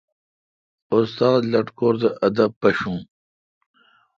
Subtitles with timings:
[0.95, 2.95] استاد لٹکور تھ ادب مشو۔